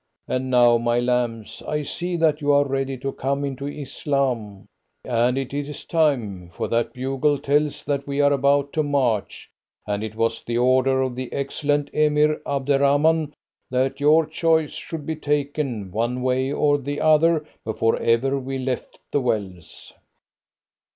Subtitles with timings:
[0.27, 4.65] And now, my lambs, I see that you are ready to come into Islam,
[5.05, 9.51] and it is time, for that bugle tells that we are about to march,
[9.85, 13.33] and it was the order of the excellent Emir Abderrahman
[13.69, 18.99] that your choice should be taken, one way or the other, before ever we left
[19.11, 19.93] the wells."